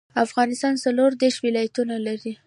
افغانستان 0.25 0.73
څلوردیش 0.83 1.35
ولایتونه 1.45 1.95
لري. 2.07 2.33